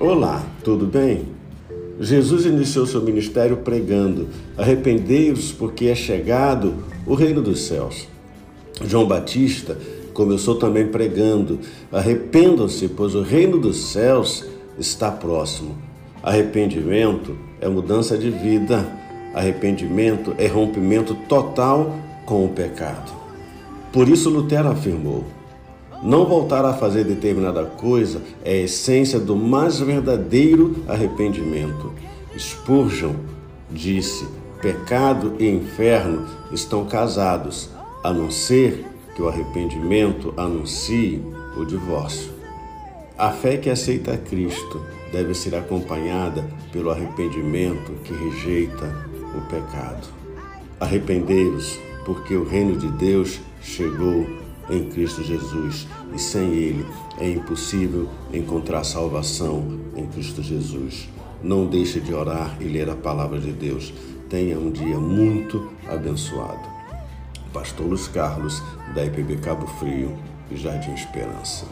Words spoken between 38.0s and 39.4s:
a não ser que o